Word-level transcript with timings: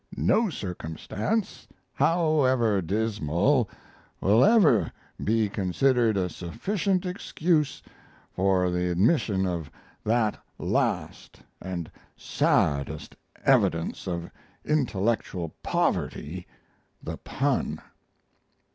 No 0.17 0.49
circumstance, 0.49 1.67
however 1.93 2.81
dismal, 2.81 3.69
will 4.19 4.43
ever 4.43 4.91
be 5.23 5.47
considered 5.47 6.17
a 6.17 6.27
sufficient 6.27 7.05
excuse 7.05 7.83
for 8.31 8.71
the 8.71 8.89
admission 8.89 9.45
of 9.45 9.69
that 10.03 10.43
last 10.57 11.41
and 11.61 11.91
saddest 12.17 13.15
evidence 13.45 14.07
of 14.07 14.31
intellectual 14.65 15.49
poverty, 15.61 16.47
the 17.03 17.17
pun. 17.17 17.79